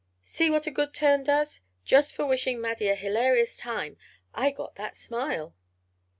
[0.23, 1.61] "See what a good turn does.
[1.85, 3.97] Just for wishing Maddie a hilarious time
[4.33, 5.53] I got that smile."